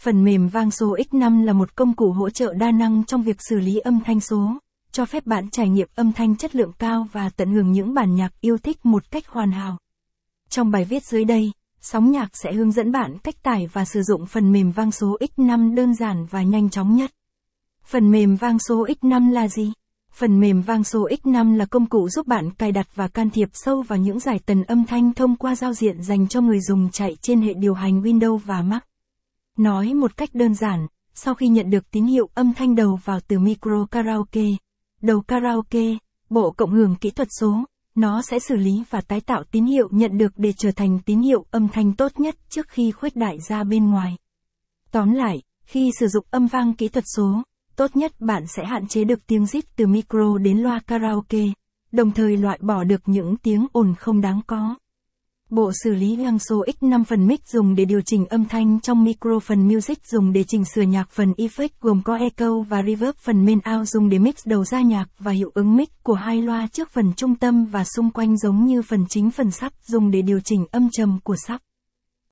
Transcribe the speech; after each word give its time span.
Phần 0.00 0.24
mềm 0.24 0.48
vang 0.48 0.70
số 0.70 0.96
X5 0.96 1.44
là 1.44 1.52
một 1.52 1.76
công 1.76 1.94
cụ 1.94 2.12
hỗ 2.12 2.30
trợ 2.30 2.54
đa 2.54 2.70
năng 2.70 3.04
trong 3.04 3.22
việc 3.22 3.36
xử 3.48 3.58
lý 3.58 3.78
âm 3.78 4.00
thanh 4.04 4.20
số, 4.20 4.58
cho 4.92 5.04
phép 5.04 5.26
bạn 5.26 5.50
trải 5.50 5.68
nghiệm 5.68 5.88
âm 5.94 6.12
thanh 6.12 6.36
chất 6.36 6.56
lượng 6.56 6.72
cao 6.78 7.06
và 7.12 7.30
tận 7.36 7.52
hưởng 7.52 7.72
những 7.72 7.94
bản 7.94 8.14
nhạc 8.14 8.40
yêu 8.40 8.58
thích 8.58 8.86
một 8.86 9.10
cách 9.10 9.28
hoàn 9.28 9.52
hảo. 9.52 9.78
Trong 10.48 10.70
bài 10.70 10.84
viết 10.84 11.04
dưới 11.04 11.24
đây, 11.24 11.52
Sóng 11.82 12.10
nhạc 12.10 12.36
sẽ 12.36 12.52
hướng 12.52 12.72
dẫn 12.72 12.92
bạn 12.92 13.18
cách 13.18 13.42
tải 13.42 13.66
và 13.72 13.84
sử 13.84 14.02
dụng 14.02 14.26
phần 14.26 14.52
mềm 14.52 14.70
vang 14.70 14.90
số 14.90 15.18
X5 15.20 15.74
đơn 15.74 15.94
giản 15.94 16.26
và 16.30 16.42
nhanh 16.42 16.70
chóng 16.70 16.96
nhất. 16.96 17.10
Phần 17.84 18.10
mềm 18.10 18.36
vang 18.36 18.58
số 18.58 18.86
X5 18.86 19.32
là 19.32 19.48
gì? 19.48 19.72
Phần 20.12 20.40
mềm 20.40 20.62
vang 20.62 20.84
số 20.84 21.08
X5 21.08 21.56
là 21.56 21.66
công 21.66 21.86
cụ 21.86 22.08
giúp 22.08 22.26
bạn 22.26 22.50
cài 22.50 22.72
đặt 22.72 22.86
và 22.94 23.08
can 23.08 23.30
thiệp 23.30 23.48
sâu 23.52 23.82
vào 23.82 23.98
những 23.98 24.20
giải 24.20 24.40
tần 24.46 24.62
âm 24.62 24.84
thanh 24.84 25.14
thông 25.14 25.36
qua 25.36 25.56
giao 25.56 25.72
diện 25.72 26.02
dành 26.02 26.28
cho 26.28 26.40
người 26.40 26.60
dùng 26.60 26.90
chạy 26.90 27.16
trên 27.22 27.40
hệ 27.40 27.54
điều 27.54 27.74
hành 27.74 28.02
Windows 28.02 28.36
và 28.36 28.62
Mac. 28.62 28.89
Nói 29.60 29.94
một 29.94 30.16
cách 30.16 30.30
đơn 30.32 30.54
giản, 30.54 30.86
sau 31.14 31.34
khi 31.34 31.48
nhận 31.48 31.70
được 31.70 31.90
tín 31.90 32.04
hiệu 32.04 32.28
âm 32.34 32.54
thanh 32.54 32.74
đầu 32.74 32.98
vào 33.04 33.20
từ 33.28 33.38
micro 33.38 33.86
karaoke, 33.90 34.44
đầu 35.02 35.20
karaoke, 35.20 35.84
bộ 36.30 36.50
cộng 36.50 36.70
hưởng 36.70 36.94
kỹ 37.00 37.10
thuật 37.10 37.28
số, 37.40 37.64
nó 37.94 38.22
sẽ 38.22 38.38
xử 38.38 38.56
lý 38.56 38.84
và 38.90 39.00
tái 39.00 39.20
tạo 39.20 39.44
tín 39.50 39.64
hiệu 39.64 39.88
nhận 39.90 40.18
được 40.18 40.32
để 40.36 40.52
trở 40.58 40.70
thành 40.72 40.98
tín 41.06 41.20
hiệu 41.20 41.46
âm 41.50 41.68
thanh 41.68 41.92
tốt 41.92 42.12
nhất 42.20 42.36
trước 42.48 42.68
khi 42.68 42.90
khuếch 42.90 43.16
đại 43.16 43.38
ra 43.48 43.64
bên 43.64 43.90
ngoài. 43.90 44.16
Tóm 44.90 45.12
lại, 45.12 45.42
khi 45.64 45.90
sử 45.98 46.06
dụng 46.08 46.26
âm 46.30 46.46
vang 46.46 46.74
kỹ 46.74 46.88
thuật 46.88 47.04
số, 47.16 47.42
tốt 47.76 47.96
nhất 47.96 48.20
bạn 48.20 48.44
sẽ 48.56 48.64
hạn 48.64 48.88
chế 48.88 49.04
được 49.04 49.26
tiếng 49.26 49.46
rít 49.46 49.64
từ 49.76 49.86
micro 49.86 50.38
đến 50.38 50.58
loa 50.58 50.80
karaoke, 50.86 51.44
đồng 51.92 52.10
thời 52.10 52.36
loại 52.36 52.58
bỏ 52.62 52.84
được 52.84 53.00
những 53.06 53.36
tiếng 53.36 53.66
ồn 53.72 53.94
không 53.98 54.20
đáng 54.20 54.40
có. 54.46 54.74
Bộ 55.50 55.70
xử 55.84 55.94
lý 55.94 56.16
găng 56.16 56.38
số 56.38 56.64
X5 56.80 57.04
phần 57.04 57.26
mic 57.26 57.48
dùng 57.48 57.74
để 57.74 57.84
điều 57.84 58.00
chỉnh 58.00 58.26
âm 58.26 58.44
thanh 58.44 58.80
trong 58.80 59.04
micro 59.04 59.38
phần 59.38 59.68
music 59.68 60.06
dùng 60.06 60.32
để 60.32 60.44
chỉnh 60.48 60.64
sửa 60.64 60.82
nhạc 60.82 61.10
phần 61.10 61.32
effect 61.32 61.68
gồm 61.80 62.02
có 62.04 62.16
echo 62.16 62.60
và 62.68 62.82
reverb 62.82 63.16
phần 63.16 63.44
main 63.46 63.58
out 63.76 63.88
dùng 63.88 64.08
để 64.08 64.18
mix 64.18 64.34
đầu 64.44 64.64
ra 64.64 64.80
nhạc 64.80 65.06
và 65.18 65.32
hiệu 65.32 65.50
ứng 65.54 65.76
mic 65.76 66.02
của 66.02 66.14
hai 66.14 66.42
loa 66.42 66.68
trước 66.72 66.90
phần 66.90 67.12
trung 67.16 67.34
tâm 67.34 67.64
và 67.64 67.84
xung 67.84 68.10
quanh 68.10 68.36
giống 68.38 68.64
như 68.64 68.82
phần 68.82 69.04
chính 69.08 69.30
phần 69.30 69.50
sắp 69.50 69.72
dùng 69.86 70.10
để 70.10 70.22
điều 70.22 70.40
chỉnh 70.40 70.66
âm 70.70 70.88
trầm 70.92 71.18
của 71.24 71.36
sắp. 71.46 71.60